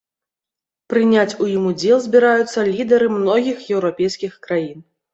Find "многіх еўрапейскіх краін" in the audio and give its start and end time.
3.21-4.79